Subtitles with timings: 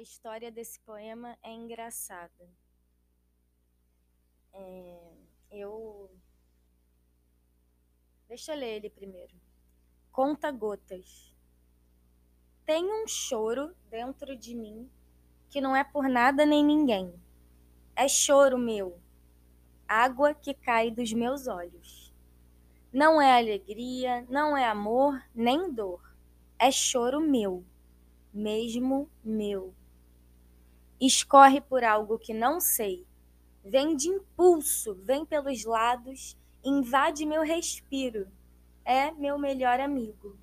[0.00, 2.48] A história desse poema é engraçada.
[4.50, 5.12] É,
[5.50, 6.10] eu.
[8.26, 9.34] Deixa eu ler ele primeiro.
[10.10, 11.36] Conta gotas.
[12.64, 14.90] Tem um choro dentro de mim
[15.50, 17.12] que não é por nada nem ninguém.
[17.94, 18.98] É choro meu,
[19.86, 22.10] água que cai dos meus olhos.
[22.90, 26.16] Não é alegria, não é amor, nem dor.
[26.58, 27.62] É choro meu,
[28.32, 29.74] mesmo meu
[31.06, 33.06] escorre por algo que não sei,
[33.64, 38.28] vem de impulso, vem pelos lados, invade meu respiro,
[38.84, 40.38] é meu melhor amigo.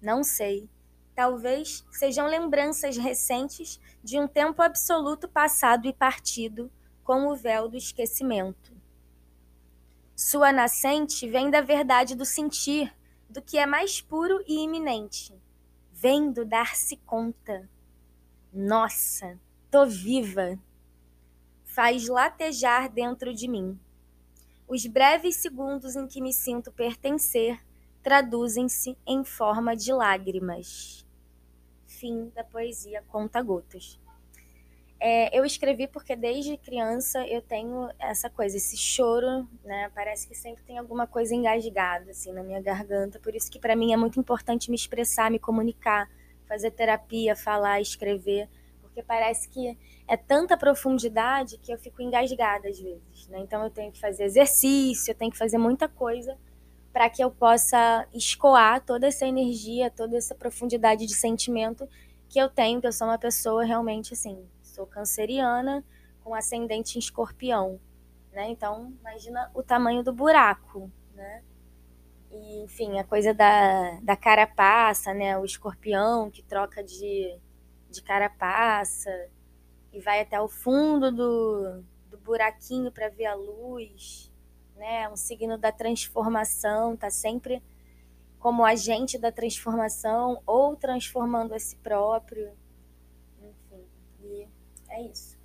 [0.00, 0.68] Não sei,
[1.14, 6.70] talvez sejam lembranças recentes de um tempo absoluto passado e partido,
[7.02, 8.72] com o véu do esquecimento.
[10.16, 12.94] Sua nascente vem da verdade do sentir,
[13.28, 15.34] do que é mais puro e iminente.
[15.92, 17.68] Vem do dar-se conta.
[18.52, 19.38] Nossa,
[19.74, 20.56] Tô viva.
[21.64, 23.76] Faz latejar dentro de mim.
[24.68, 27.58] Os breves segundos em que me sinto pertencer
[28.00, 31.04] traduzem-se em forma de lágrimas.
[31.88, 33.98] Fim da poesia Conta Gotas.
[35.00, 39.90] É, eu escrevi porque desde criança eu tenho essa coisa, esse choro, né?
[39.92, 43.18] Parece que sempre tem alguma coisa engasgada assim na minha garganta.
[43.18, 46.08] Por isso que para mim é muito importante me expressar, me comunicar,
[46.46, 48.48] fazer terapia, falar, escrever
[48.94, 53.26] porque parece que é tanta profundidade que eu fico engasgada às vezes.
[53.28, 53.40] Né?
[53.40, 56.38] Então eu tenho que fazer exercício, eu tenho que fazer muita coisa
[56.92, 61.88] para que eu possa escoar toda essa energia, toda essa profundidade de sentimento
[62.28, 65.84] que eu tenho, que eu sou uma pessoa realmente assim, sou canceriana
[66.22, 67.80] com ascendente em escorpião,
[68.32, 68.48] né?
[68.48, 71.42] Então, imagina o tamanho do buraco, né?
[72.30, 75.36] E, enfim, a coisa da, da carapaça, né?
[75.36, 77.36] O escorpião que troca de,
[77.94, 79.10] de carapaça
[79.92, 84.32] e vai até o fundo do, do buraquinho para ver a luz,
[84.76, 85.08] né?
[85.08, 87.62] Um signo da transformação, tá sempre
[88.38, 92.52] como agente da transformação ou transformando a si próprio.
[93.40, 93.86] Enfim,
[94.20, 94.48] e
[94.88, 95.38] é isso.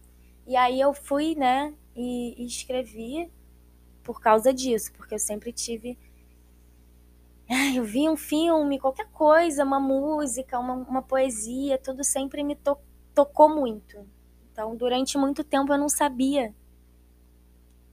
[0.46, 3.32] E aí eu fui, né, e, e escrevi
[4.04, 5.98] por causa disso, porque eu sempre tive
[7.76, 12.78] eu vi um filme, qualquer coisa, uma música, uma, uma poesia, tudo sempre me to
[13.14, 14.08] tocou muito.
[14.52, 16.54] Então, durante muito tempo eu não sabia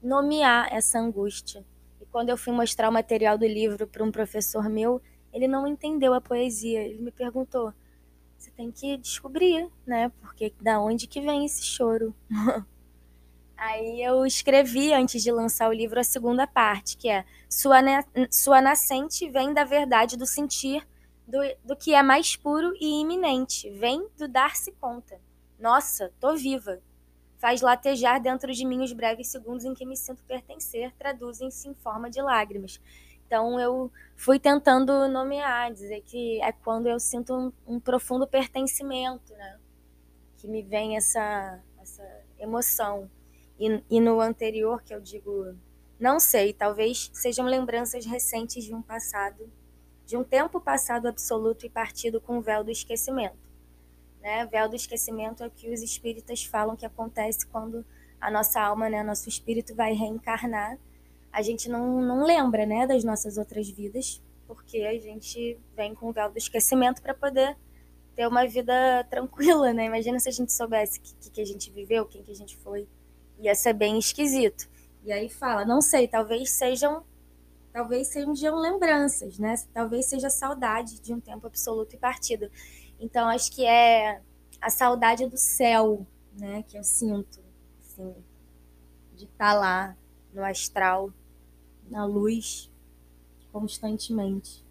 [0.03, 1.65] nomear essa angústia.
[2.01, 5.01] E quando eu fui mostrar o material do livro para um professor meu,
[5.33, 6.83] ele não entendeu a poesia.
[6.83, 7.73] Ele me perguntou:
[8.37, 10.11] "Você tem que descobrir, né?
[10.21, 12.15] Porque da onde que vem esse choro?"
[13.57, 17.79] Aí eu escrevi, antes de lançar o livro, a segunda parte, que é Sua,
[18.31, 20.87] sua nascente vem da verdade do sentir,
[21.27, 25.19] do, do que é mais puro e iminente, vem do dar-se conta.
[25.59, 26.81] Nossa, tô viva.
[27.39, 31.75] Faz latejar dentro de mim os breves segundos em que me sinto pertencer, traduzem-se em
[31.75, 32.81] forma de lágrimas.
[33.27, 39.33] Então eu fui tentando nomear, dizer que é quando eu sinto um, um profundo pertencimento,
[39.33, 39.59] né?
[40.37, 42.05] Que me vem essa, essa
[42.39, 43.11] emoção.
[43.59, 45.55] E, e no anterior, que eu digo,
[45.99, 49.51] não sei, talvez sejam lembranças recentes de um passado,
[50.05, 53.39] de um tempo passado absoluto e partido com o véu do esquecimento.
[54.21, 54.45] Né?
[54.47, 57.85] Véu do esquecimento é o que os espíritas falam que acontece quando
[58.21, 60.79] a nossa alma, né, nosso espírito vai reencarnar.
[61.33, 66.09] A gente não, não lembra né, das nossas outras vidas, porque a gente vem com
[66.09, 67.57] o véu do esquecimento para poder
[68.15, 69.85] ter uma vida tranquila, né?
[69.85, 72.57] Imagina se a gente soubesse o que, que a gente viveu, quem que a gente
[72.57, 72.89] foi
[73.39, 74.69] ia ser bem esquisito.
[75.05, 77.05] E aí fala, não sei, talvez sejam
[77.73, 79.55] talvez sejam lembranças, né?
[79.75, 82.51] Talvez seja saudade de um tempo absoluto e partido.
[82.99, 84.23] Então acho que é
[84.61, 86.07] a saudade do céu,
[86.39, 87.39] né, que eu sinto,
[87.79, 88.15] assim,
[89.15, 89.97] de estar tá lá
[90.33, 91.13] no astral,
[91.91, 92.71] na luz
[93.53, 94.65] constantemente.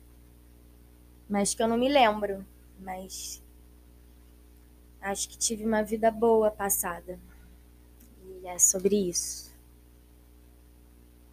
[1.30, 2.44] Mas que eu não me lembro,
[2.80, 3.42] mas
[5.00, 7.20] acho que tive uma vida boa passada
[8.47, 9.54] é sobre isso.